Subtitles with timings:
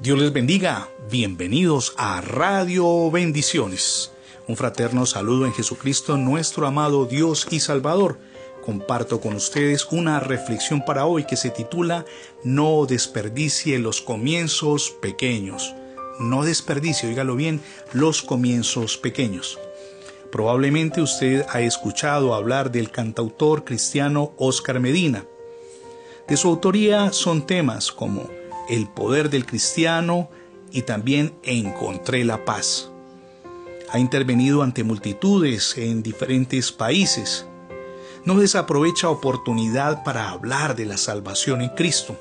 [0.00, 0.88] Dios les bendiga.
[1.10, 4.12] Bienvenidos a Radio Bendiciones.
[4.46, 8.16] Un fraterno saludo en Jesucristo, nuestro amado Dios y Salvador.
[8.64, 12.04] Comparto con ustedes una reflexión para hoy que se titula
[12.44, 15.74] No desperdicie los comienzos pequeños.
[16.20, 17.60] No desperdicie, oígalo bien,
[17.92, 19.58] los comienzos pequeños.
[20.30, 25.24] Probablemente usted ha escuchado hablar del cantautor cristiano Oscar Medina.
[26.28, 28.30] De su autoría son temas como
[28.68, 30.28] El poder del cristiano
[30.72, 32.90] y también Encontré la paz.
[33.90, 37.46] Ha intervenido ante multitudes en diferentes países.
[38.26, 42.20] No desaprovecha oportunidad para hablar de la salvación en Cristo.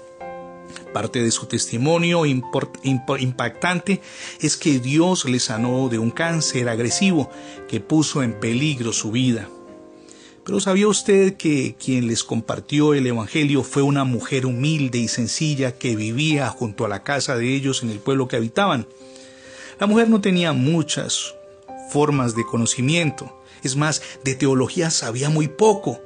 [0.93, 4.01] Parte de su testimonio impactante
[4.39, 7.29] es que Dios le sanó de un cáncer agresivo
[7.67, 9.49] que puso en peligro su vida.
[10.47, 15.73] Pero ¿sabía usted que quien les compartió el Evangelio fue una mujer humilde y sencilla
[15.73, 18.87] que vivía junto a la casa de ellos en el pueblo que habitaban?
[19.77, 21.35] La mujer no tenía muchas
[21.91, 25.99] formas de conocimiento, es más, de teología sabía muy poco,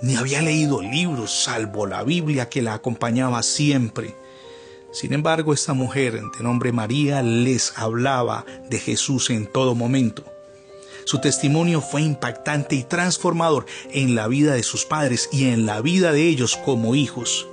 [0.00, 4.14] ni había leído libros salvo la Biblia que la acompañaba siempre.
[4.92, 10.31] Sin embargo, esta mujer de nombre María les hablaba de Jesús en todo momento.
[11.04, 15.80] Su testimonio fue impactante y transformador en la vida de sus padres y en la
[15.80, 17.46] vida de ellos como hijos.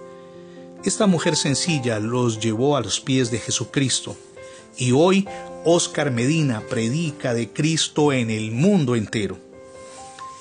[0.86, 4.16] Esta mujer sencilla los llevó a los pies de Jesucristo
[4.78, 5.28] y hoy
[5.66, 9.38] Oscar Medina predica de Cristo en el mundo entero.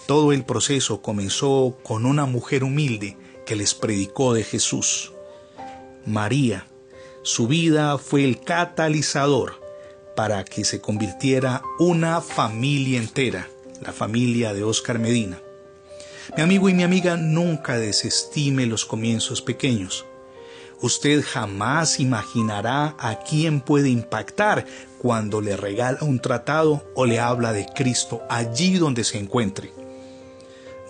[0.06, 5.12] Todo el proceso comenzó con una mujer humilde que les predicó de Jesús.
[6.06, 6.66] María,
[7.22, 9.60] su vida fue el catalizador
[10.18, 13.48] para que se convirtiera una familia entera,
[13.80, 15.38] la familia de Oscar Medina.
[16.36, 20.06] Mi amigo y mi amiga, nunca desestime los comienzos pequeños.
[20.82, 24.66] Usted jamás imaginará a quién puede impactar
[24.98, 29.72] cuando le regala un tratado o le habla de Cristo allí donde se encuentre.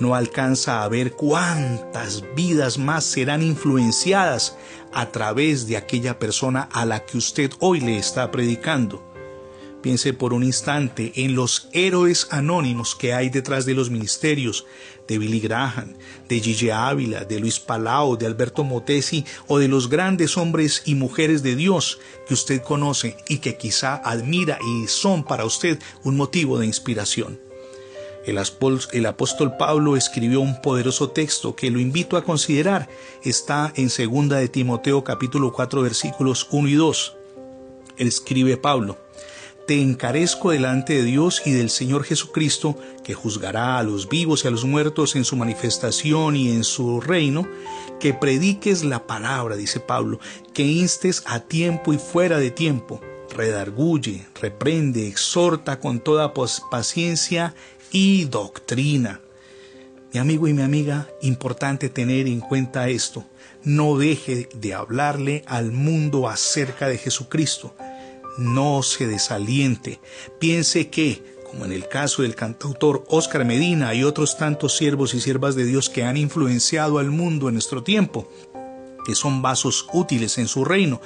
[0.00, 4.56] No alcanza a ver cuántas vidas más serán influenciadas
[4.94, 9.08] a través de aquella persona a la que usted hoy le está predicando.
[9.83, 14.66] Piense por un instante en los héroes anónimos que hay detrás de los ministerios
[15.06, 15.94] de Billy Graham,
[16.28, 20.97] de Gigi Ávila, de Luis Palau, de Alberto Motesi o de los grandes hombres y
[20.97, 26.17] mujeres de Dios que usted conoce y que quizá admira y son para usted un
[26.17, 27.41] motivo de inspiración.
[28.27, 32.88] El, apóstol Pablo escribió un poderoso texto que lo invito a considerar.
[33.22, 37.17] Está en 2 de Timoteo capítulo 4 versículos 1 y 2.
[37.97, 39.08] Escribe Pablo
[39.69, 42.75] te encarezco delante de Dios y del Señor Jesucristo,
[43.05, 47.03] que juzgará a los vivos y a los muertos en su manifestación y en su
[47.03, 47.47] reino,
[48.01, 50.21] que prediques la palabra, dice Pablo,
[50.55, 53.03] que instes a tiempo y fuera de tiempo,
[53.37, 56.33] redarguye, reprende, exhorta con toda
[56.71, 57.55] paciencia
[57.93, 59.21] y doctrina.
[60.15, 63.27] Mi amigo y mi amiga, importante tener en cuenta esto.
[63.65, 67.75] No deje de hablarle al mundo acerca de Jesucristo
[68.38, 70.00] no se desaliente.
[70.38, 75.21] Piense que, como en el caso del cantautor Oscar Medina y otros tantos siervos y
[75.21, 78.31] siervas de Dios que han influenciado al mundo en nuestro tiempo,
[79.04, 81.00] que son vasos útiles en su reino,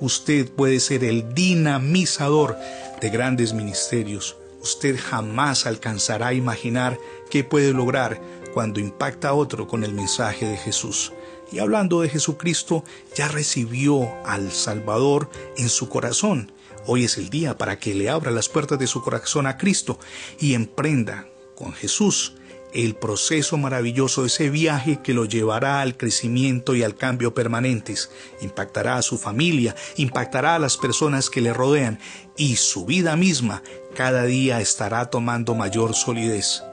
[0.00, 2.56] usted puede ser el dinamizador
[3.00, 4.36] de grandes ministerios.
[4.60, 6.98] Usted jamás alcanzará a imaginar
[7.30, 8.20] qué puede lograr
[8.54, 11.12] cuando impacta a otro con el mensaje de Jesús.
[11.52, 12.82] Y hablando de Jesucristo,
[13.14, 16.50] ya recibió al Salvador en su corazón
[16.86, 19.98] Hoy es el día para que le abra las puertas de su corazón a Cristo
[20.38, 22.34] y emprenda con Jesús
[22.74, 28.10] el proceso maravilloso de ese viaje que lo llevará al crecimiento y al cambio permanentes,
[28.40, 32.00] impactará a su familia, impactará a las personas que le rodean
[32.36, 33.62] y su vida misma
[33.94, 36.64] cada día estará tomando mayor solidez.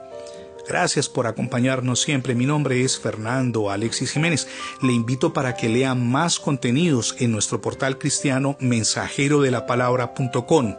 [0.68, 2.34] Gracias por acompañarnos siempre.
[2.34, 4.46] Mi nombre es Fernando Alexis Jiménez.
[4.80, 10.76] Le invito para que lea más contenidos en nuestro portal cristiano mensajero de la palabra.com.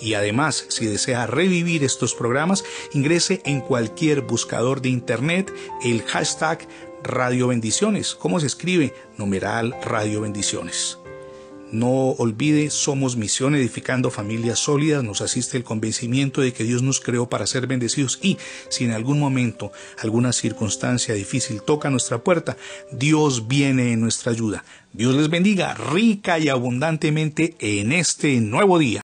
[0.00, 5.52] Y además, si desea revivir estos programas, ingrese en cualquier buscador de internet
[5.84, 6.68] el hashtag
[7.02, 8.14] Radio Bendiciones.
[8.14, 8.94] ¿Cómo se escribe?
[9.16, 10.98] Numeral Radio Bendiciones.
[11.70, 16.98] No olvide, somos Misión Edificando Familias Sólidas, nos asiste el convencimiento de que Dios nos
[16.98, 18.38] creó para ser bendecidos y
[18.70, 22.56] si en algún momento alguna circunstancia difícil toca nuestra puerta,
[22.90, 24.64] Dios viene en nuestra ayuda.
[24.94, 28.96] Dios les bendiga rica y abundantemente en este nuevo día.